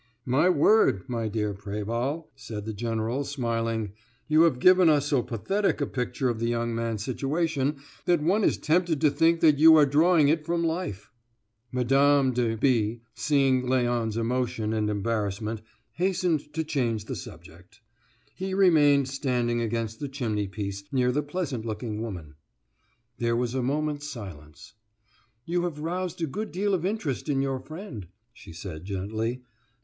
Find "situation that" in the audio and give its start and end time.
7.03-8.19